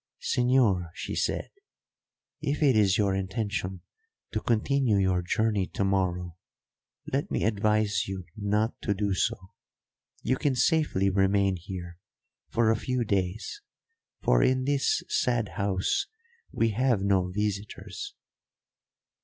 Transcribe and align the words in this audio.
"Señor," 0.35 0.89
she 0.95 1.15
said, 1.15 1.51
"if 2.41 2.63
it 2.63 2.75
is 2.75 2.97
your 2.97 3.13
intention 3.13 3.81
to 4.31 4.41
continue 4.41 4.95
your 4.97 5.21
journey 5.21 5.67
to 5.67 5.83
morrow, 5.83 6.37
let 7.13 7.29
me 7.29 7.43
advise 7.45 8.07
you 8.07 8.25
not 8.35 8.73
to 8.81 8.95
do 8.95 9.13
so. 9.13 9.51
You 10.23 10.37
can 10.37 10.55
safely 10.55 11.11
remain 11.11 11.55
here 11.55 11.99
for 12.49 12.71
a 12.71 12.75
few 12.75 13.03
days, 13.03 13.61
for 14.23 14.41
in 14.41 14.63
this 14.65 15.03
sad 15.07 15.49
house 15.49 16.07
we 16.51 16.71
have 16.71 17.03
no 17.03 17.29
visitors." 17.29 18.15